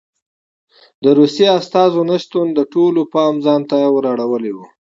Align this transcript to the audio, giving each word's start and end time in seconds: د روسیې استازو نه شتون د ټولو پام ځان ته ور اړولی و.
د 1.03 1.05
روسیې 1.19 1.47
استازو 1.59 2.01
نه 2.09 2.17
شتون 2.23 2.47
د 2.53 2.59
ټولو 2.73 3.01
پام 3.13 3.33
ځان 3.45 3.61
ته 3.69 3.77
ور 3.93 4.05
اړولی 4.13 4.51
و. 4.53 4.57